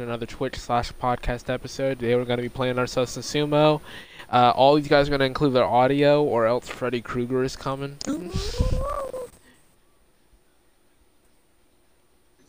[0.00, 1.98] another Twitch slash podcast episode.
[1.98, 3.80] Today we're going to be playing ourselves some sumo.
[4.30, 7.56] Uh, all these guys are going to include their audio, or else Freddy Krueger is
[7.56, 7.96] coming.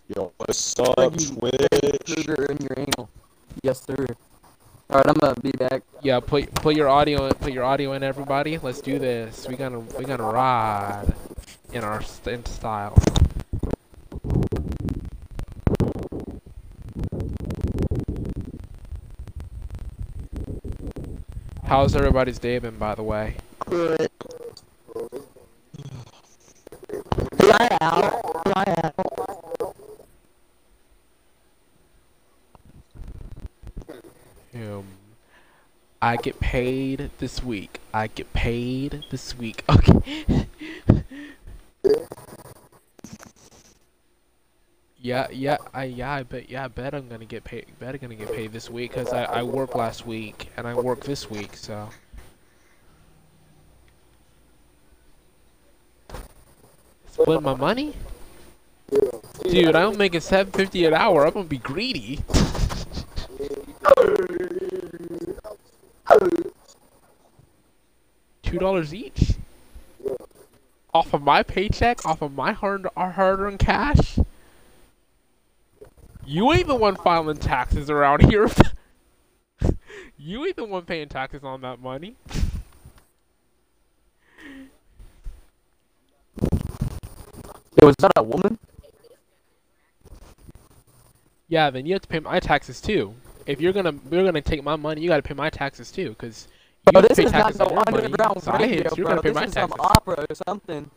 [0.08, 2.06] Yo, what's up, Twitch?
[2.06, 3.10] Krueger in your anal.
[3.64, 4.06] Yes, sir.
[4.92, 5.84] Alright, I'm gonna be back.
[6.02, 8.58] Yeah, put put your audio in, put your audio in, everybody.
[8.58, 9.48] Let's do this.
[9.48, 11.14] We gonna we gonna ride
[11.72, 12.98] in our in style.
[21.70, 23.36] How's everybody's day been, by the way?
[23.60, 24.10] Good.
[27.38, 28.44] Fly out.
[28.44, 28.96] Fly out.
[34.56, 34.84] Um,
[36.02, 37.80] I get paid this week.
[37.94, 39.64] I get paid this week.
[39.70, 40.48] Okay.
[45.02, 47.68] Yeah, yeah, I yeah, I bet yeah, I bet I'm gonna get paid.
[47.80, 50.74] Bet I'm gonna get paid this week because I I worked last week and I
[50.74, 51.90] work this week, so.
[57.12, 57.94] Split my money?
[59.44, 61.26] Dude, I'm making 750 an hour.
[61.26, 62.20] I'm gonna be greedy.
[68.44, 69.34] Two dollars each?
[70.94, 72.06] Off of my paycheck?
[72.06, 74.20] Off of my hard hard-earned cash?
[76.30, 78.48] You ain't the one filing taxes around here.
[80.20, 82.18] you ain't the one paying taxes on that money.
[87.82, 88.60] Yo, was that a woman?
[91.48, 93.16] Yeah, then you have to pay my taxes too.
[93.48, 96.48] If you're gonna you're gonna take my money, you gotta pay my taxes too, cause
[96.86, 98.04] you Bro, have to this pay is not taxes on your money.
[98.06, 99.16] underground So I radio, you're bro.
[99.16, 100.92] gonna pay This my is some opera or something.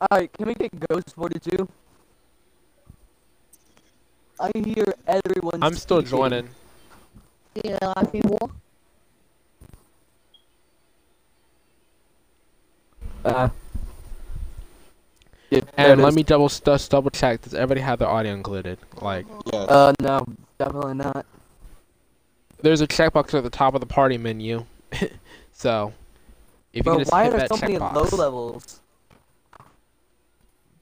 [0.00, 1.68] Alright, can we get Ghost 42?
[4.40, 6.18] I hear everyone I'm still speaking.
[6.18, 6.48] joining.
[7.64, 8.50] Yeah, a lot of people.
[13.24, 13.48] Uh,
[15.50, 16.16] yeah, And let is.
[16.16, 17.42] me double just double check.
[17.42, 18.78] Does everybody have their audio included?
[19.00, 19.68] Like, Yes.
[19.68, 20.24] Uh, no,
[20.58, 21.24] definitely not.
[22.62, 24.64] there's a checkbox at the top of the party menu.
[25.52, 25.92] so,
[26.72, 28.80] if you Bro, can just why hit are that there so many low levels?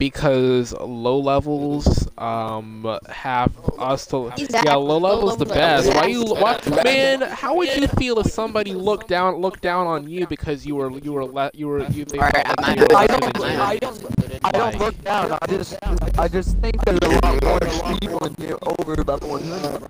[0.00, 4.60] Because low levels um have us to Exactly.
[4.64, 5.88] yeah low levels the best.
[5.94, 7.20] Why you exactly why, man?
[7.22, 10.90] How would you feel if somebody looked down looked down on you because you were
[10.98, 14.04] you were le- you were you they Alright, I'm you I don't- I don't-
[14.42, 15.36] I don't look down.
[15.42, 15.76] I just,
[16.18, 17.60] I just think there's a lot more
[18.00, 19.84] people in here over level 100.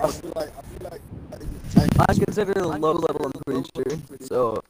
[2.09, 3.27] I consider it a low level.
[3.27, 3.99] I'm pretty sure.
[4.23, 4.63] So,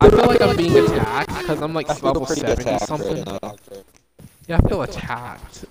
[0.00, 3.22] I feel like I'm being attacked because I'm like I feel level seventy something.
[3.24, 3.54] right now.
[4.48, 5.64] Yeah, I feel attacked.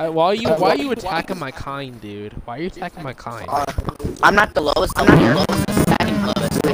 [0.00, 2.32] I, why are you why are you attacking my kind, dude?
[2.44, 3.48] Why are you attacking my kind?
[4.20, 4.94] I'm not the lowest.
[4.98, 5.68] I'm not your lowest.
[5.68, 6.64] I'm second lowest.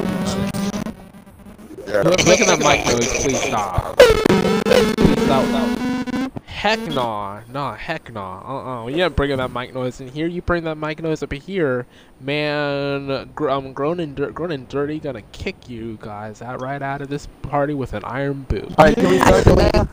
[1.87, 2.03] Yeah.
[2.05, 3.99] Look at that mic noise, please stop.
[3.99, 6.31] Please stop.
[6.47, 8.41] Heck nah, nah, heck nah.
[8.41, 8.87] Uh uh.
[8.87, 10.27] You ain't bringing that mic noise in here.
[10.27, 11.87] You bring that mic noise up here,
[12.19, 13.31] man.
[13.35, 17.03] Gr- um, grown and dirt, grown and dirty, gonna kick you guys out right out
[17.03, 18.71] of this party with an iron boot.
[18.79, 19.89] alright, can we start it now?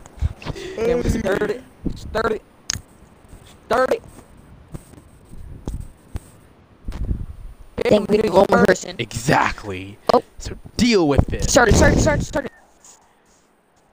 [0.87, 1.63] Can we start it?
[1.95, 2.41] Start it.
[3.65, 4.01] Start it.
[7.79, 8.95] I think we need one more person.
[8.97, 9.99] Exactly.
[10.13, 10.23] Oh.
[10.39, 11.49] So deal with it.
[11.49, 12.51] Start it, start it, start it, start it.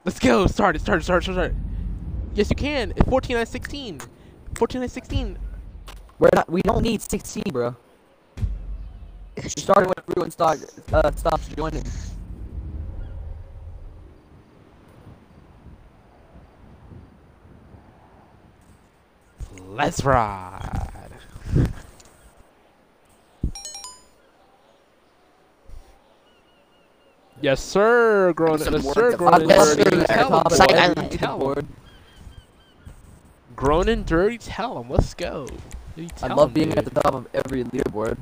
[0.05, 0.47] Let's go.
[0.47, 0.83] Start it.
[0.83, 1.03] Start it.
[1.03, 1.33] Start it.
[1.33, 1.55] Start it.
[2.33, 2.93] Yes, you can.
[3.09, 3.99] 14 out of 16.
[4.57, 5.37] 14 out of 16.
[6.17, 6.49] We're not.
[6.49, 7.75] We don't need 16, bro.
[9.35, 10.59] We started when everyone start,
[10.93, 11.83] uh, stops joining.
[19.75, 21.11] Let's ride.
[27.41, 28.31] Yes, sir.
[28.33, 28.57] Grown.
[28.59, 29.11] Some Yes, sir.
[29.11, 29.97] to Grown and dirty.
[29.97, 30.63] Yes, Tell sir.
[30.65, 30.95] him.
[30.95, 31.67] Side Tell him.
[33.57, 34.37] Grown and dirty.
[34.37, 34.89] Tell him.
[34.89, 35.45] Let's go.
[36.23, 36.77] I love him, being dude.
[36.77, 38.17] at the top of every leaderboard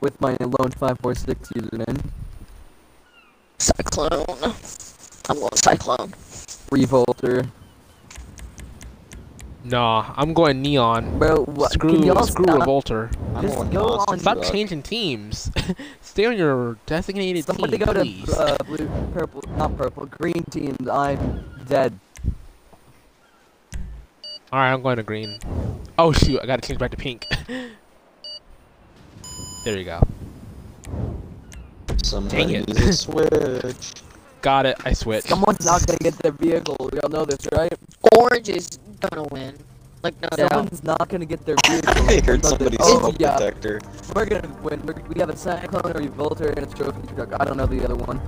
[0.00, 2.04] with my lone 546 username.
[3.58, 4.54] Cyclone.
[5.28, 6.14] I'm going Cyclone.
[6.70, 7.46] Revolter.
[9.64, 11.18] Nah, I'm going neon.
[11.18, 11.72] Bro, what?
[11.72, 12.60] Screw, can screw stop?
[12.60, 13.10] Revolter.
[13.34, 15.50] I'm Just going go on- Stop changing teams.
[16.00, 20.88] Stay on your designated Somebody team, go to uh, blue, purple, not purple, green teams.
[20.88, 21.98] I'm dead.
[24.50, 25.38] All right, I'm going to green.
[25.98, 27.26] Oh shoot, I gotta change back to pink.
[29.64, 30.00] there you go.
[32.04, 32.92] Somebody Dang it.
[32.94, 33.92] switch.
[34.40, 34.76] Got it.
[34.84, 35.28] I switched.
[35.28, 36.76] Someone's not gonna get their vehicle.
[36.92, 37.72] We all know this, right?
[38.16, 39.54] Orange is gonna win.
[40.02, 40.48] Like, no, no.
[40.48, 43.36] Someone's not gonna get their I heard But somebody's oh, yeah.
[43.36, 43.80] detector.
[44.14, 44.80] We're gonna win.
[44.86, 47.30] We're, we have a Cyclone, a Revolter, and a trophy truck.
[47.40, 48.20] I don't know the other one.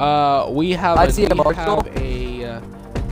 [0.00, 1.82] Uh, we have I a, see a we Marshall.
[1.82, 2.60] have a, uh,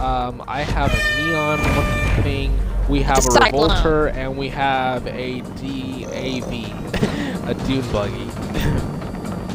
[0.05, 2.61] um, I have a neon looking thing.
[2.89, 6.53] We have It's a a revolter and we have a DAV,
[7.49, 8.29] a dune buggy.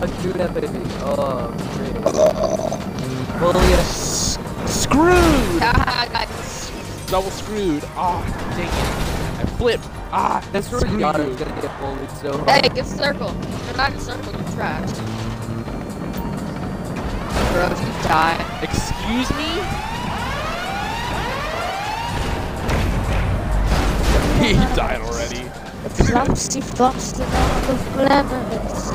[0.01, 0.67] A dune that baby.
[0.99, 1.95] Oh, great.
[2.05, 2.87] Uh,
[3.41, 4.50] Well, yeah.
[4.67, 5.61] Screwed!
[5.61, 6.29] Haha, I got.
[7.07, 7.83] Double screwed.
[7.95, 8.23] Ah,
[8.55, 9.41] dang it.
[9.41, 9.85] I flipped.
[10.11, 11.31] Ah, This screw Rihanna you.
[11.31, 12.49] is gonna get bullied so hard.
[12.49, 13.35] Hey, get circle.
[13.67, 14.89] You're not in circle, you're trash.
[17.53, 18.59] Bro, you die.
[18.63, 19.49] Excuse me?
[24.39, 25.51] he died already.
[25.89, 28.91] Flopsy flops the of glamorous.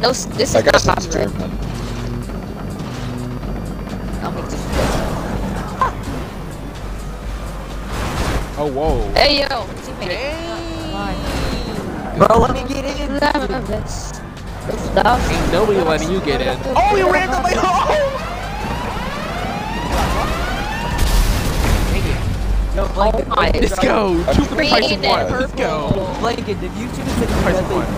[0.00, 1.30] No, s- this is that guy not sounds copyright.
[1.32, 1.50] German.
[4.22, 4.60] I'll make this
[8.58, 9.12] Oh, whoa.
[9.14, 9.46] Hey, yo,
[9.82, 10.08] teammate.
[10.08, 12.18] Dang.
[12.18, 13.18] Bro, let me get in.
[13.18, 14.12] Glamorous.
[14.66, 16.58] The flowers- Ain't nobody letting you get in.
[16.76, 18.12] Oh, you ran to my home!
[22.76, 23.26] No, Blanket.
[23.30, 24.22] Oh my Let's go.
[24.28, 25.30] I'm Two for the price Green of one.
[25.40, 25.88] Let's go.
[25.88, 26.14] purple.
[26.20, 27.86] Blanket, did you choose to Price of one.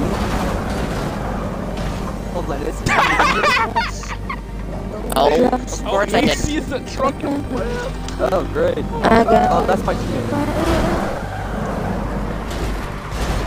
[2.35, 3.91] Hold on, this
[5.17, 6.39] Oh, of Oh, I you did.
[6.39, 8.79] see the truck Oh, great.
[8.79, 10.29] I got- Oh, that's my team.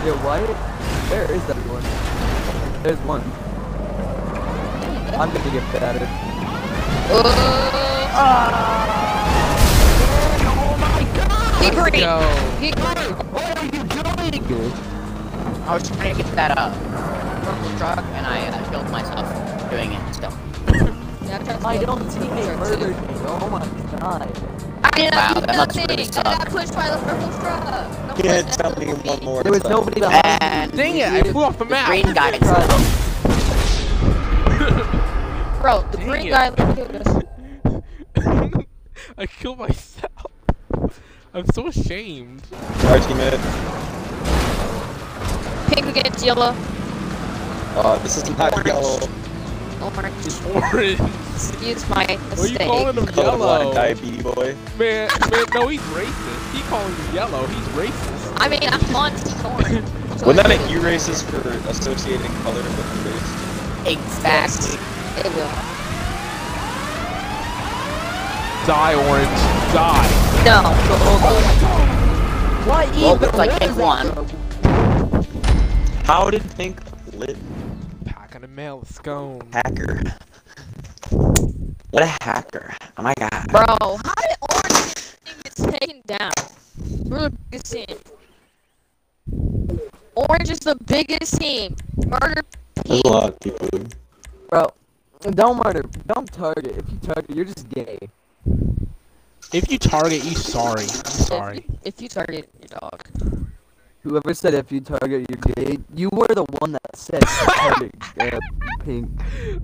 [0.05, 0.39] Yo, why?
[1.11, 1.83] Where is that one?
[2.83, 3.23] There's one.
[5.19, 6.07] I'm gonna get battered.
[11.61, 12.01] He green.
[12.03, 12.19] Go.
[12.59, 13.13] He green.
[13.33, 14.43] What are you doing?
[14.47, 14.71] Good.
[15.67, 16.69] I was trying to get that uh
[17.43, 19.27] purple truck and I uh, killed myself
[19.71, 20.31] doing it still.
[21.27, 23.23] Yeah, I tried to My kill own the teammate murdered me.
[23.25, 23.67] Oh my
[23.99, 24.31] god.
[24.83, 25.85] I did Wow, not do nothing.
[25.85, 27.65] really I got pushed by the purple truck.
[28.07, 29.71] No Can't tell me that one was more There was time.
[29.71, 31.85] nobody behind And Dang it, I flew off the the map.
[31.85, 32.39] green guy.
[35.59, 36.31] Bro, the Dang green it.
[36.31, 37.23] guy killed us.
[39.17, 40.31] I killed myself.
[41.33, 42.43] I'm so ashamed.
[42.85, 43.41] Our teammate.
[45.67, 46.55] Pink against yellow.
[47.75, 48.99] Uh, this is not yellow.
[49.81, 50.15] Orange.
[50.55, 50.99] Orange.
[51.35, 52.19] Excuse my mistake.
[52.19, 52.67] are you mistake.
[52.67, 53.73] calling him Colorblind yellow?
[53.73, 54.55] diabetes boy.
[54.79, 56.53] Man, man, no, he's racist.
[56.55, 57.45] He calling you yellow.
[57.47, 58.33] He's racist.
[58.37, 59.87] I mean, I'm on team orange.
[60.19, 63.97] so Wasn't that I a think you racist for associating color with the race?
[63.97, 64.79] exactly.
[65.19, 65.51] It will.
[68.67, 69.39] Die, orange.
[69.73, 70.07] Die.
[70.43, 70.61] No.
[72.67, 73.21] What Well, even?
[73.21, 74.07] looks like Where Pink is that won.
[74.13, 74.27] from?
[76.03, 76.79] How did Pink
[77.13, 77.37] lit
[78.57, 78.77] Packing a mail.
[78.77, 79.41] Let's go.
[79.53, 80.01] hacker?
[81.91, 82.73] What a hacker!
[82.97, 83.47] Oh my god.
[83.49, 86.31] Bro, how did orange thing get taken down?
[87.05, 87.97] We're the biggest team.
[90.15, 91.75] Orange is the biggest team.
[92.07, 92.41] Murder
[92.85, 93.69] There's a lot of people.
[94.49, 94.73] Bro,
[95.31, 95.83] don't murder.
[96.07, 96.77] Don't target.
[96.77, 97.99] If you target, you're just gay.
[99.53, 100.83] If you target, you sorry.
[100.83, 101.55] I'm If sorry.
[101.57, 103.07] you, if you target your dog.
[104.07, 108.39] Whoever said if you target, you're gay, you were the one that said target uh,
[108.85, 109.09] pink.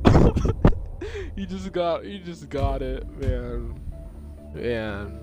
[1.37, 2.03] you just got.
[2.05, 3.79] You just got it, man.
[4.53, 5.19] Man.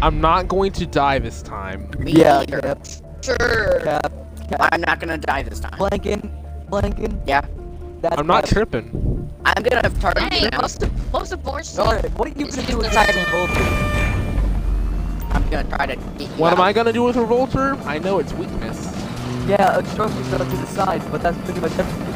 [0.00, 1.90] I'm not going to die this time.
[1.98, 2.60] Me Yeah, either.
[2.60, 2.86] Cap,
[3.20, 3.80] Sure.
[3.82, 4.12] Cap,
[4.48, 5.72] Cap, I'm not gonna die this time.
[5.76, 6.30] Blanking,
[6.70, 7.20] Blanking.
[7.26, 7.40] Yeah.
[8.00, 8.52] That's I'm not Cap.
[8.52, 9.28] tripping.
[9.44, 10.60] I'm gonna target Dang, you now.
[10.60, 11.80] most of most of orange team.
[11.80, 13.12] Alright, what are you gonna do with title.
[13.12, 14.07] this Revolter?
[15.30, 16.60] I'm gonna try to beat you What am.
[16.60, 17.74] I gonna do with Revolter?
[17.84, 18.86] I know its weakness.
[19.46, 22.14] Yeah, a trophy stuff to the side, but that's pretty much everything.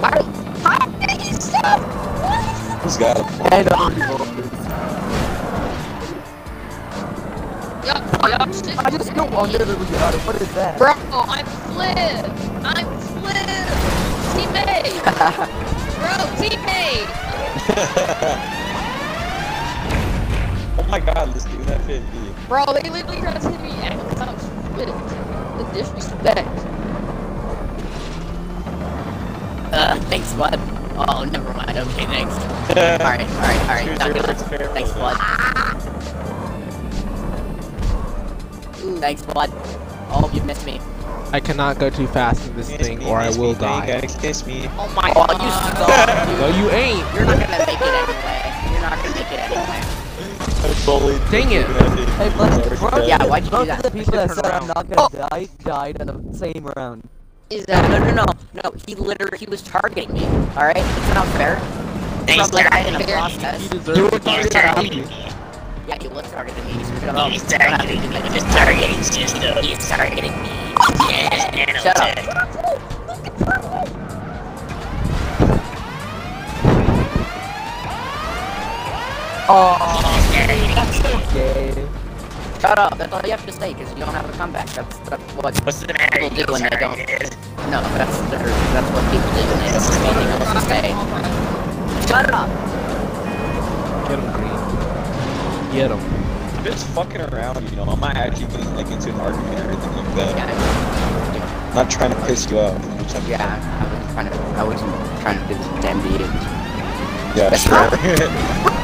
[0.00, 0.22] Why?
[0.62, 1.80] How did he stop?
[1.80, 2.82] What?
[2.84, 3.26] He's got it.
[3.52, 4.50] And other revolvers.
[7.86, 8.78] Yup, yup, shit.
[8.78, 10.20] I just don't wonder that we got it.
[10.20, 10.78] What is that?
[10.78, 12.30] Bro, I'm flip.
[12.64, 12.86] I'm
[13.20, 13.68] flip.
[14.34, 15.02] Teammate.
[16.00, 17.08] Bro, teammate.
[20.94, 22.06] oh my god, let's do that 50.
[22.48, 24.42] Bro, they literally tried to hit me and I was
[24.74, 25.08] flipped.
[25.58, 26.48] The disrespect.
[29.72, 30.54] Uh, thanks, bud.
[30.96, 31.76] Oh, never mind.
[31.76, 32.34] Okay, thanks.
[32.70, 33.86] Alright, alright, alright.
[33.88, 34.72] Choose Not your gonna- words carefully.
[34.72, 35.16] Thanks, bud.
[39.00, 39.50] Thanks, bud.
[40.10, 40.80] Oh, you missed me.
[41.32, 43.86] I cannot go too fast in this Kiss thing me, or I will me, die.
[43.88, 44.68] Gotta kiss me.
[44.78, 45.42] Oh my Oh, god.
[45.42, 46.28] you suck.
[46.38, 46.98] No, you ain't.
[47.14, 48.70] You're not gonna make it anyway.
[48.70, 49.83] You're not gonna make it anyway.
[50.86, 51.20] I'm bullied.
[51.30, 51.66] Dang it.
[51.66, 53.84] Hey, Blanking, bro, Yeah, why'd you do both that?
[53.86, 55.28] of the people I that should've said turned I'm not gonna oh.
[55.30, 57.08] die died in the same round.
[57.48, 58.26] Is that no, no, no.
[58.62, 60.26] No, he literally, he was targeting me.
[60.56, 60.76] Alright?
[60.76, 61.56] It's not fair.
[62.26, 63.62] From like I in a process.
[63.62, 64.18] He deserves to
[64.50, 64.82] die.
[65.88, 66.84] Yeah, he was targeting me.
[66.84, 67.28] So.
[67.30, 68.16] He's targeting me.
[68.32, 69.64] Just targeting system.
[69.64, 70.48] He's targeting me.
[71.08, 72.34] Yes, Shut up.
[79.46, 81.14] Oh, He's targeting that's me.
[81.14, 81.88] okay.
[82.60, 82.96] Shut up.
[82.98, 84.66] That's all you have to say because you don't have a comeback.
[84.70, 86.18] That's, that's what What's the matter?
[86.18, 86.96] people You do when they don't.
[86.96, 87.36] targeted?
[87.70, 92.08] No, that's their, that's what people do when they don't have anything else to say.
[92.08, 92.48] Shut up.
[94.08, 95.72] Get him, Green.
[95.72, 96.00] Get him.
[96.58, 97.84] I'm just fucking around, you know.
[97.84, 100.36] I'm not actually getting like into an argument or anything like that.
[100.36, 102.74] Yeah, I'm not trying to piss you off.
[102.82, 103.80] I'm just trying to- yeah.
[103.80, 104.36] I was trying to.
[104.58, 106.53] I wasn't trying to do this damn to you.
[107.34, 107.72] Yeah, That's sure.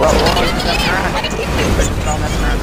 [0.01, 1.15] Well, well, messing around.
[1.99, 2.61] We're all messing around.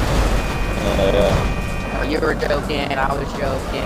[1.00, 1.98] uh, yeah.
[1.98, 2.92] Oh, you were joking.
[2.92, 3.82] I was joking.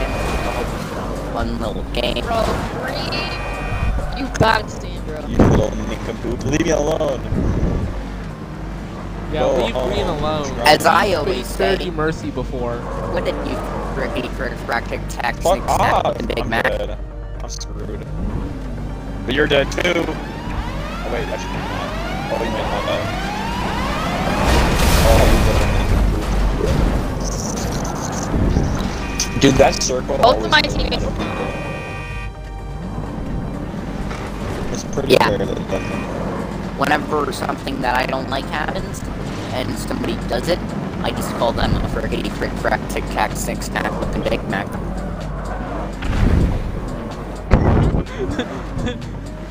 [0.98, 2.24] Oh, fun little game.
[2.24, 2.44] Bro,
[2.82, 5.20] Green, you gotta stand, bro.
[5.26, 6.44] You little nincompoop.
[6.44, 7.20] Leave me alone.
[9.32, 10.46] Yeah, Go leave Green alone.
[10.66, 12.78] As I always spared say, you mercy before.
[13.12, 13.56] what did you
[13.94, 16.16] Ricky for fractic tactics Fuck off.
[16.16, 16.64] and Big I'm Mac?
[16.64, 16.98] dead.
[17.42, 18.04] I'm screwed.
[19.26, 20.04] But you're dead too.
[20.06, 21.91] Oh wait, that should
[22.40, 22.50] be mine.
[22.50, 23.10] You meant my bad.
[25.32, 26.26] You little nincompoop.
[29.40, 31.04] Dude, that circle Both of my goes teammates-
[34.72, 35.28] It's pretty Yeah.
[35.28, 36.04] rare that it doesn't.
[36.78, 39.02] Whenever something that I don't like happens,
[39.52, 40.58] and somebody does it,
[41.02, 44.66] I just call them a frickety frick fractic tac six snack looking Big Mac.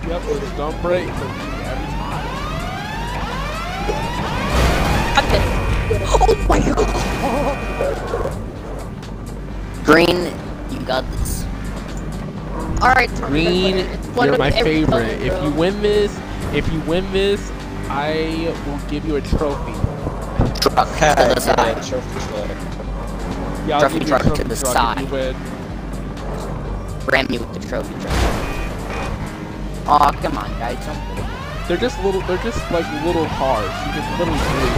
[0.08, 1.08] Yep, it's dumb break.
[5.15, 5.41] I'm dead.
[6.06, 6.88] Oh my god!
[9.86, 10.32] Green,
[10.72, 11.46] you got this.
[12.82, 15.22] Alright, Green, you're my every color, favorite.
[15.22, 16.20] If you win this,
[16.53, 17.51] if you win this,
[17.89, 19.74] I will give you a trophy.
[20.62, 21.84] Truck to the side.
[21.84, 22.50] Trophy truck.
[23.68, 25.03] Yeah, I'll Trophy give you a truck to the truck side.
[25.03, 25.36] If you.
[27.12, 28.13] Ram me with the trophy truck.
[29.88, 30.77] Aw, come on, guys.
[31.72, 32.20] Don't They're just little.
[32.24, 33.72] They're just like little cars.
[33.86, 34.72] You can literally bully.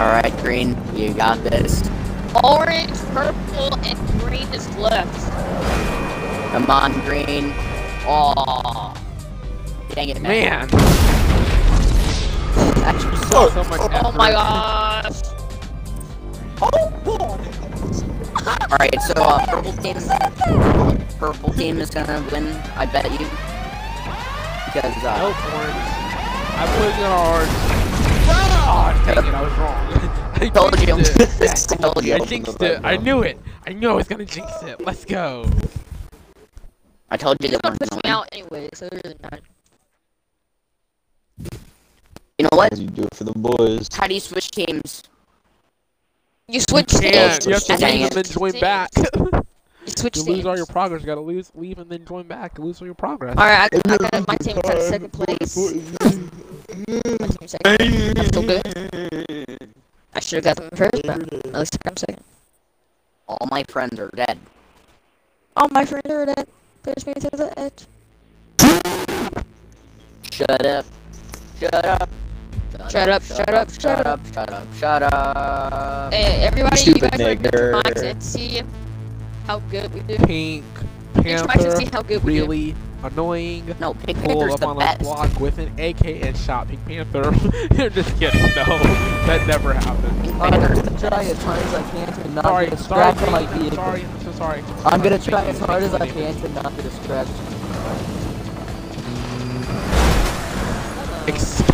[0.00, 1.88] Alright, Green, you got this.
[2.42, 5.30] Orange, purple, and green is left.
[6.50, 7.52] Come on, Green.
[8.08, 9.00] Aw.
[9.90, 10.66] Dang it, man.
[10.66, 10.68] Man,
[12.80, 14.16] That's just so, so much Oh effort.
[14.16, 14.84] my gosh.
[18.70, 19.96] Alright, so uh, purple team,
[21.18, 22.46] purple team is gonna win.
[22.76, 23.18] I bet you.
[24.66, 25.84] Because uh, Nope, orange.
[26.56, 27.50] I put it on orange.
[28.66, 30.10] Oh, dang it, I was wrong.
[30.34, 30.86] I Told you.
[30.86, 31.72] jinxed.
[31.72, 32.14] I told you.
[32.14, 32.80] I jinxed it.
[32.84, 33.38] I knew it.
[33.66, 34.80] I knew I was gonna jinx it.
[34.84, 35.48] Let's go.
[37.10, 39.40] I told you You're that gonna one's push me out anyway, so it doesn't matter.
[42.38, 42.72] You know what?
[42.72, 43.88] As you do it for the boys.
[43.92, 45.02] How do you switch teams?
[46.54, 47.46] You switch Yeah, teams.
[47.46, 48.16] you have to Dang leave it.
[48.16, 48.60] and then join Teams.
[48.60, 48.90] back.
[48.96, 49.02] You
[49.88, 50.28] switch you teams.
[50.28, 51.00] lose all your progress.
[51.02, 52.56] You gotta lose, leave, and then join back.
[52.56, 53.36] You lose all your progress.
[53.36, 55.56] Alright, I, I got my team at second place.
[55.56, 55.66] My
[56.86, 58.18] team second.
[58.18, 59.58] I'm still good.
[60.14, 62.22] I should have got them first, but at least I'm second.
[63.26, 64.38] All my friends are dead.
[65.56, 66.46] All my friends are dead.
[66.84, 67.86] Push me to the edge.
[70.30, 70.86] Shut up.
[71.58, 72.08] Shut up.
[72.88, 74.20] Shut up, shut up, Shut shut up.
[74.32, 74.68] Shut up.
[74.72, 76.12] Shut up.
[76.12, 77.72] Hey, everybody, Stupid you guys are good nigger.
[77.72, 78.62] mics and see
[79.46, 80.18] how good we do.
[80.18, 80.66] Pink
[81.24, 82.46] Each mic should Panther, see how good we do.
[82.46, 83.74] really annoying.
[83.78, 84.98] No, Pink Pull Panther's up the on a best.
[84.98, 87.36] block with an AK and shot Pink Panther.
[87.76, 88.52] You're just kidding.
[88.56, 88.80] No,
[89.26, 90.20] that never happened.
[90.20, 91.30] Pink I'm gonna try best.
[91.30, 93.72] as hard as I can to not Sorry, get a sorry, on my vehicle.
[93.76, 94.64] sorry, I'm so sorry.
[94.84, 97.28] I'm gonna try as hard as I can to not get a scratch.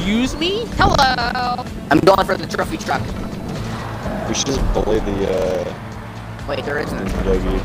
[0.01, 0.65] Excuse me?
[0.81, 1.63] Hello.
[1.91, 3.03] I'm going for the trophy truck.
[4.29, 5.75] We should just bully the uh
[6.49, 7.07] Wait, there isn't.
[7.27, 7.61] Yogi.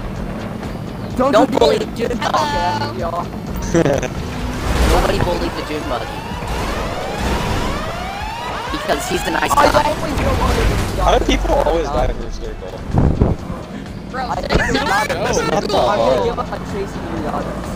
[1.16, 2.92] Don't, Don't bully the June Hello.
[2.92, 3.24] Okay, y'all.
[4.92, 6.12] Nobody bullied the June buggy.
[8.76, 9.96] Because he's the nice guy.
[9.96, 12.68] always go under the How do people always die in your circle?
[14.12, 15.24] Bro, I today's think not No.
[15.24, 16.24] It's not that I'm gonna hard.
[16.26, 17.75] give up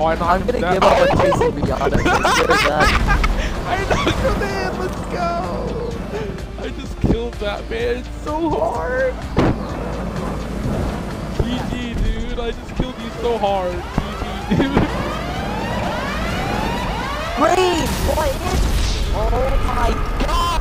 [0.00, 0.16] on chasing Rihanna.
[0.16, 0.74] I knocked I'm gonna down.
[0.74, 1.98] give up on chasing Rihanna.
[2.00, 2.54] Consider.
[3.66, 4.70] I knocked him in.
[4.80, 5.28] Let's go.
[6.58, 7.96] I just killed that man.
[7.98, 9.14] It's so hard.
[11.36, 12.38] GG, dude.
[12.38, 13.72] I just killed you so hard.
[13.74, 14.88] GG, dude.
[17.36, 17.88] Green!
[18.16, 18.34] What is?
[19.12, 19.30] Oh
[19.66, 19.90] my
[20.26, 20.60] god!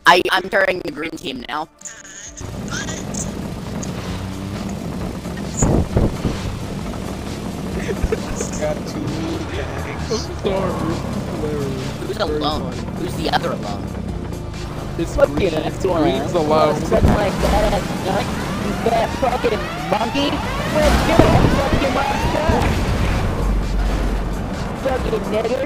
[0.06, 1.68] I, I'm turning the green team now.
[8.60, 9.00] Got two
[9.56, 10.10] tanks.
[10.12, 10.72] I'm sorry.
[12.06, 12.72] Who's Very alone?
[12.72, 12.96] funny.
[12.98, 13.84] Who's the other alone?
[14.98, 15.40] It's Fuck Green.
[15.42, 16.02] you, that's one.
[16.02, 16.76] Green's alone.
[16.82, 18.24] Suck my fat ass nut,
[18.66, 20.30] you fat fucking monkey.
[20.76, 21.16] Let's go,
[21.56, 22.48] fucking monster.
[24.84, 25.64] Fucking nigger.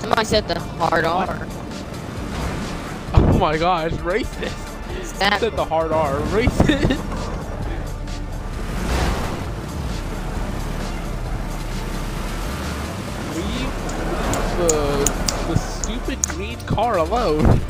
[0.00, 1.46] Somebody said the hard R.
[3.14, 5.18] Oh my gosh, racist.
[5.18, 6.14] That said the hard R.
[6.30, 7.00] Racist.
[14.68, 15.12] the
[15.48, 17.44] the stupid green car alone.
[17.44, 17.60] He-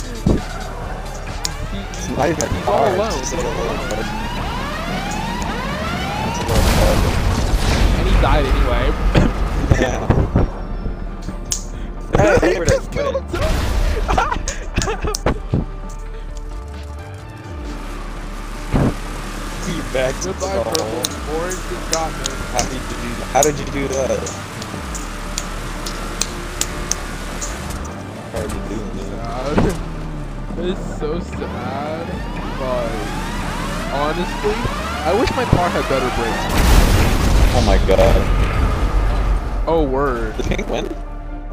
[1.79, 3.19] It's he- not even a he's car, all it's alone.
[3.19, 3.61] just a little bud.
[6.29, 6.99] It's a little bud.
[7.99, 8.85] And he died anyway.
[9.81, 10.01] Yeah.
[12.39, 13.25] Quit it, quit it.
[19.93, 21.37] Back to Goodbye, the purple.
[21.37, 21.59] Orange
[21.93, 22.25] got me.
[22.53, 23.27] How did you do that?
[23.35, 24.52] How did you do that?
[28.33, 29.11] Hard to do, man.
[30.71, 32.07] it's so sad.
[32.59, 32.93] But
[33.93, 34.55] honestly,
[35.05, 36.73] I wish my car had better brakes.
[37.55, 39.69] Oh my god.
[39.69, 40.35] Oh word.
[40.39, 40.87] The pink win?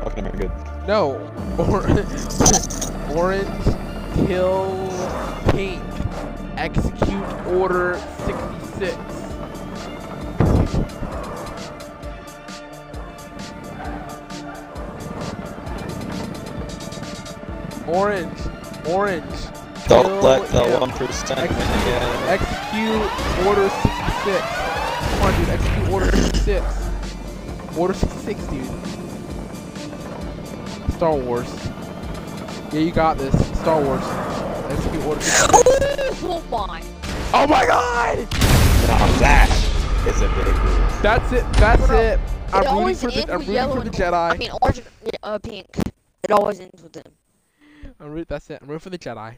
[0.06, 0.52] Okay, never good.
[0.88, 1.20] No.
[1.60, 1.84] Or
[3.18, 3.66] orange
[4.16, 4.88] kill
[5.50, 5.84] pink.
[6.56, 9.19] Execute order 66.
[17.90, 18.40] Orange.
[18.88, 19.26] Orange.
[19.88, 20.80] Don't kill let the him.
[20.82, 22.30] one percent Ex- win again.
[22.30, 24.42] Execute order 66.
[25.10, 25.50] Come on, dude.
[25.50, 27.78] Execute order 66.
[27.78, 28.66] Order 66, dude.
[30.94, 31.70] Star Wars.
[32.72, 33.34] Yeah, you got this.
[33.60, 34.04] Star Wars.
[34.72, 36.20] Execute order 66.
[36.24, 36.84] oh my.
[37.34, 38.18] oh my god!
[38.88, 39.50] Now that
[40.08, 41.02] is a big move.
[41.02, 41.54] That's it.
[41.54, 42.20] That's Bro, it.
[42.20, 42.20] It
[42.54, 43.34] I'm rooting always for ends the.
[43.34, 44.32] I'm with rooting yellow for the Jedi.
[44.32, 44.82] I mean orange,
[45.24, 45.68] uh, pink.
[46.24, 47.12] It always ends with them.
[48.00, 48.28] I'm root.
[48.28, 48.60] That's it.
[48.62, 49.36] I'm rooting for the Jedi.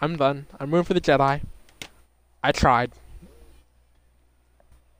[0.00, 0.46] I'm done.
[0.58, 1.42] I'm rooting for the Jedi.
[2.42, 2.92] I tried.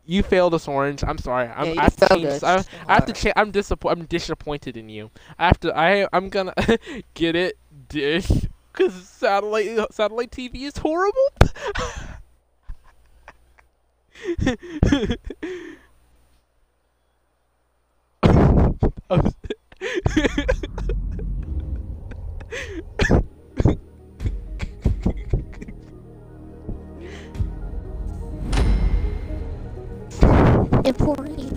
[0.07, 1.05] You failed us, Orange.
[1.05, 1.49] I'm sorry.
[1.49, 2.43] I'm, Yeah, I have to change.
[2.43, 3.35] I, I, have to change.
[3.37, 3.99] I'm disappointed.
[3.99, 5.11] I'm disappointed in you.
[5.39, 5.77] I have to.
[5.77, 6.09] I.
[6.13, 6.55] I'm gonna
[7.15, 7.57] get it.
[7.89, 8.31] Dish.
[8.73, 11.21] Cause satellite satellite TV is horrible.
[19.11, 19.35] I'm-
[30.85, 31.51] Important.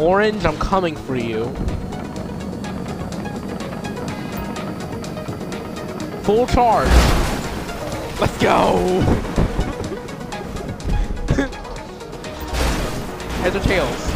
[0.00, 1.52] Orange, I'm coming for you.
[6.28, 6.88] Full charge.
[8.20, 8.76] Let's go.
[13.40, 14.12] Heads or tails?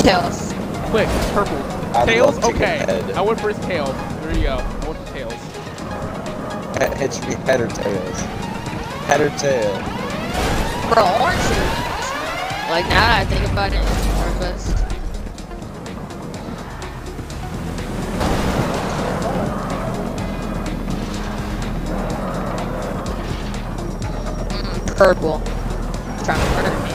[0.00, 0.52] Tails.
[0.90, 1.56] Quick, purple.
[1.96, 2.38] I'd tails?
[2.38, 3.12] love to get Okay.
[3.14, 3.86] I went for his tail.
[4.22, 4.58] There you go.
[4.58, 5.32] I went for tails.
[6.80, 8.20] It it should be head or tails.
[9.10, 9.72] Head or tail.
[10.94, 12.10] Bro, orange is-
[12.70, 13.82] Like now that I think about it,
[24.96, 25.40] purple.
[26.24, 26.90] Trying to murder me.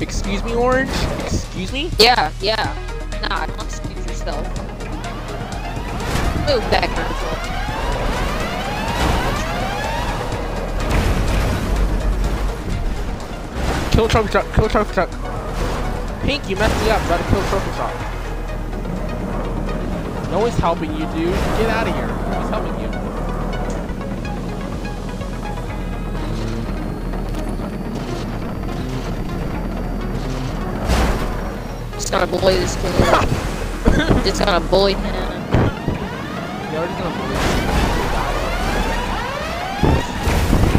[0.00, 0.90] Excuse me, Orange?
[1.24, 1.90] Excuse me?
[1.98, 2.74] Yeah, yeah.
[3.22, 4.46] Nah, don't excuse yourself.
[6.46, 7.26] Move back, purple.
[13.90, 14.54] Kill trophy truck.
[14.54, 15.10] Kill trophy truck.
[16.22, 17.00] Pink, you messed me up.
[17.08, 18.05] Gotta kill trophy truck.
[20.36, 21.32] No one's helping you, dude.
[21.32, 22.06] Get out of here.
[22.06, 22.88] No one's helping you.
[31.94, 32.92] Just gonna bully this kid.
[34.26, 35.14] Just gonna bully him.
[36.70, 37.36] You're already gonna bully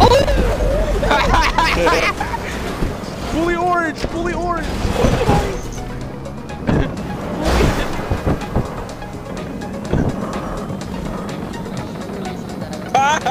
[0.03, 0.17] oh!
[3.33, 3.41] me.
[3.41, 3.97] Fully orange!
[3.97, 5.36] Fully orange!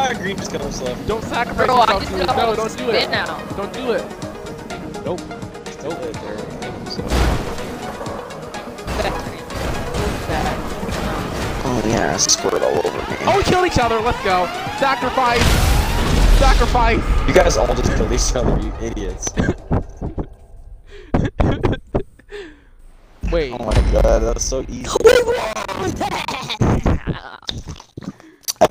[0.09, 0.97] Ah, green just got himself.
[1.09, 2.27] Don't sacrifice Bro, yourself, dude.
[2.29, 3.11] No, don't do it.
[3.11, 3.45] now.
[3.57, 4.05] Don't do it.
[5.05, 5.19] Nope.
[5.73, 6.37] Still there, there.
[11.69, 13.17] Oh yeah, squirt all over me.
[13.23, 13.99] Oh, we killed each other.
[13.99, 14.47] Let's go.
[14.79, 15.43] Sacrifice.
[16.39, 17.01] Sacrifice!
[17.27, 19.33] You guys all just killed each other, you idiots.
[23.33, 24.87] Wait, Oh my god, that was so easy.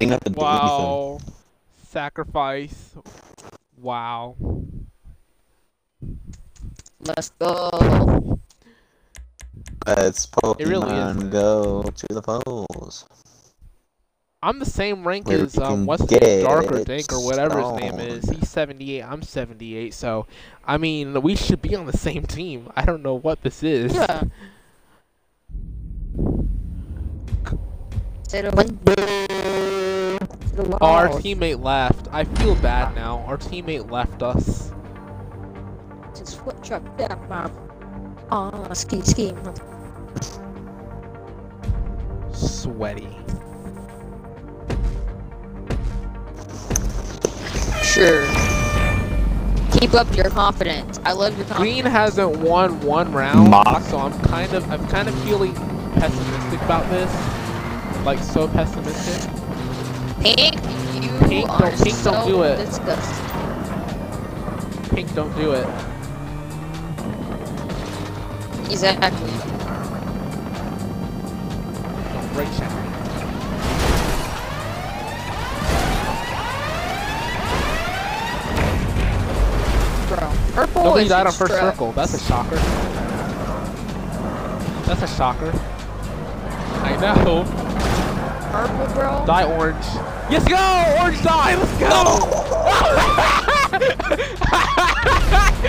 [0.05, 0.99] I didn't have to do anything.
[1.15, 1.19] wow.
[1.87, 2.95] Sacrifice.
[3.77, 4.35] Wow.
[6.99, 8.39] Let's go.
[9.87, 11.23] Let's Pokemon It really is.
[11.31, 13.05] go to the polls.
[14.43, 17.25] I'm the same rank Where as we um can what's his Dark or Dink or
[17.25, 18.29] whatever his name is.
[18.29, 19.01] He's 78.
[19.03, 19.93] I'm 78.
[19.93, 20.27] So,
[20.65, 22.71] I mean, we should be on the same team.
[22.75, 23.95] I don't know what this is.
[23.95, 24.23] Yeah.
[28.27, 28.51] Say the
[30.57, 30.77] window.
[30.77, 32.07] To Oh, our teammate left.
[32.11, 33.19] I feel bad now.
[33.27, 34.71] Our teammate left us.
[36.15, 37.51] Just foot truck down, mom.
[38.31, 39.33] Oh, ski, ski.
[42.31, 43.09] Sweaty.
[47.83, 48.25] Sure.
[49.79, 50.99] Keep up your confidence.
[51.03, 51.57] I love your confidence.
[51.57, 53.83] Green hasn't won one round, Mock.
[53.83, 55.53] so I'm kind of I'm kind of feeling
[55.93, 57.11] pessimistic about this.
[58.05, 59.31] Like so pessimistic.
[60.25, 60.55] Pink,
[61.03, 62.57] you Pink, are don't- Pink, so don't do it.
[62.57, 63.25] disgusting.
[64.89, 65.67] Pink, don't do it.
[68.71, 69.29] Exactly.
[72.13, 72.49] Don't break.
[80.07, 80.31] Bro.
[80.53, 81.91] Purple Nobody is died on first circle.
[81.93, 82.55] That's a shocker.
[84.85, 85.51] That's a shocker.
[86.83, 87.43] I know.
[88.51, 89.23] Purple, bro.
[89.25, 90.14] Die orange.
[90.27, 90.57] Yes, go!
[91.01, 91.55] Orange die!
[91.55, 91.87] Let's go!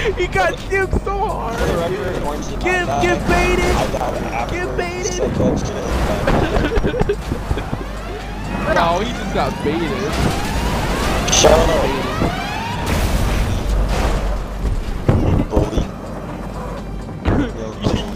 [0.17, 1.61] he got juked so hard!
[1.61, 3.77] Record, Orange did not Get, get baited!
[3.77, 4.55] I died after.
[4.55, 5.23] Get baited!
[8.77, 9.89] No, he just got baited.
[11.33, 11.67] Shut up,
[15.51, 15.83] bully.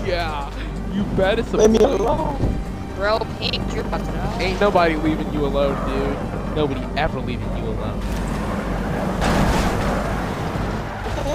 [0.07, 0.51] yeah,
[0.93, 2.60] you bet it's a Leave me alone.
[3.01, 4.43] Bro, Pink, you're about to die.
[4.43, 6.55] Ain't nobody leaving you alone, dude.
[6.55, 7.99] Nobody ever leaving you alone.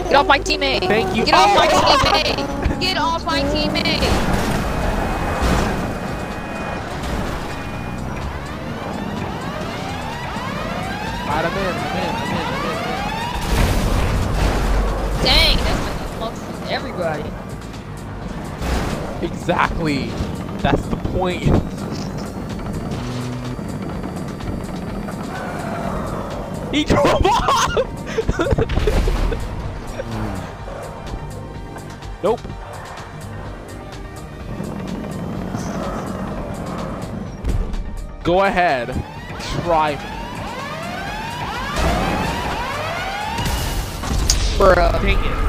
[0.03, 0.81] Get off my teammate!
[0.81, 1.25] Thank you.
[1.25, 2.79] Get off my teammate!
[2.79, 4.03] Get off my teammate!
[11.25, 12.77] Alright, I'm in, I'm in, I'm in, I'm in,
[15.17, 17.25] I'm Dang, that's like amongst everybody.
[19.25, 20.11] Exactly.
[20.61, 21.43] That's the point.
[26.73, 27.75] He drove off!
[32.23, 32.41] nope.
[38.25, 38.87] Go ahead.
[39.63, 40.01] Try me.
[44.57, 44.75] Bro.
[44.75, 45.45] Dang it.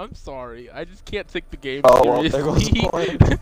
[0.00, 0.70] I'm sorry.
[0.70, 2.88] I just can't take the game Oh, well, there goes seriously.
[2.92, 3.18] Orange.
[3.18, 3.36] There,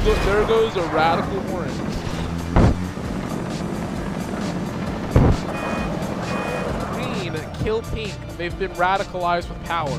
[0.00, 1.78] go, there goes a radical orange.
[6.94, 8.12] Green, kill pink.
[8.36, 9.96] They've been radicalized with power.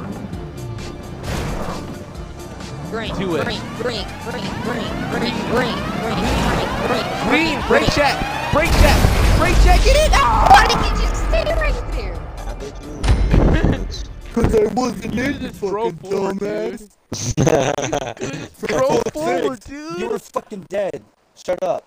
[2.91, 3.45] Green, Do it.
[3.45, 6.17] green, green, green, green, green, green, green, green,
[6.87, 8.15] green, Green, break check,
[8.51, 8.97] break check,
[9.39, 9.79] break check.
[9.83, 10.49] Get it out.
[10.51, 11.02] Why did you
[14.33, 16.89] Cause I wasn't in just the fucking forward, dumbass.
[18.55, 19.99] Throw fuck's forward, dude.
[19.99, 21.03] You were fucking dead.
[21.35, 21.85] Shut up.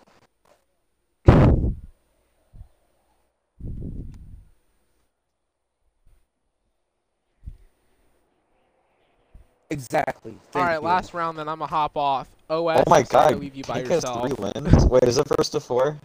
[9.71, 10.39] Exactly.
[10.55, 10.87] All Thank right, you.
[10.87, 11.39] last round.
[11.39, 12.29] Then I'm gonna hop off.
[12.49, 12.83] OS.
[12.87, 14.21] oh my I'm sorry to god, leave you by Pink has yourself.
[14.23, 14.85] three wins.
[14.87, 15.99] Wait, is it first to four?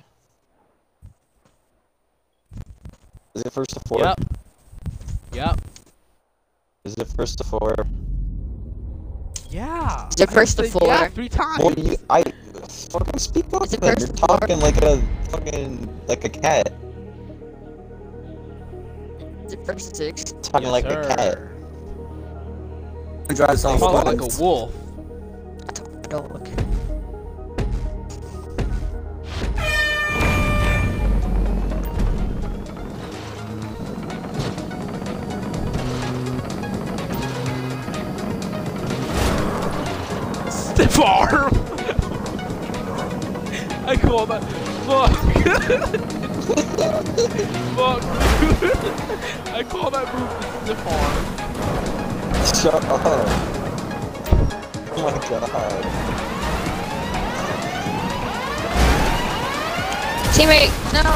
[3.36, 4.00] Is it first to four?
[4.00, 4.20] Yep.
[5.34, 5.62] Yep.
[6.84, 7.76] Is it first to four?
[9.52, 10.08] Yeah.
[10.10, 11.10] Is it first to said Yeah, four?
[11.10, 11.64] three times.
[11.64, 12.24] Well, you, I
[12.90, 13.66] fucking speak up.
[13.66, 13.94] Is it then.
[13.94, 14.38] first You're to four?
[14.40, 16.74] talking like a fucking like a cat.
[19.46, 20.24] Is it first to six?
[20.42, 21.20] Talking Yes, like a cat.
[21.20, 21.48] sir.
[23.36, 24.74] Drive self Follow like a wolf.
[25.70, 26.48] I told my dog.
[40.82, 41.54] Stiff arm.
[43.86, 44.42] I call that.
[44.88, 45.12] Fuck.
[47.78, 48.02] Fuck.
[49.54, 50.30] I call that move
[50.66, 51.26] the stiff arm.
[52.56, 53.02] Shut up.
[54.94, 55.52] Oh my god.
[60.34, 61.14] Teammate, no!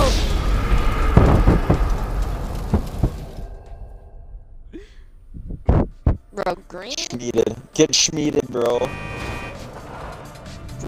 [6.33, 6.93] Bro, green?
[6.93, 7.55] Schmeated.
[7.73, 8.87] Get schmeated, bro.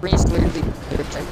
[0.00, 1.26] Green's literally perfect.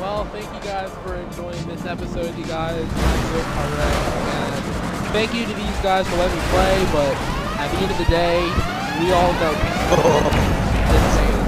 [0.00, 2.80] Well, thank you guys for enjoying this episode, you guys.
[2.80, 3.96] I'm Will Carrett,
[4.32, 4.64] and
[5.12, 7.14] thank you to these guys for letting me play, but
[7.60, 8.40] at the end of the day,
[8.98, 9.52] we all know
[11.14, 11.38] saying.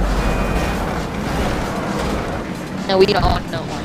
[2.88, 3.84] No, we don't know one.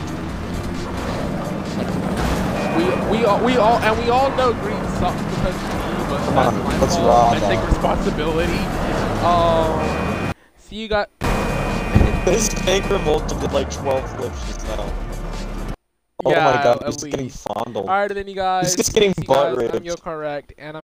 [2.76, 2.84] We
[3.18, 5.79] we all we all and we all know green sucks because of me, but
[6.18, 7.00] Come on, fault.
[7.06, 8.58] raw I take responsibility.
[9.24, 11.10] Um, see you got.
[12.26, 14.94] This tanker molted did like 12 flips just now.
[16.26, 17.88] Oh Yeah, my god, he's getting fondled.
[17.88, 18.66] All right, then you guys.
[18.68, 19.58] He's just getting butt guys.
[19.58, 19.86] I'm raped.
[19.86, 20.84] Yo Correct, and I'm.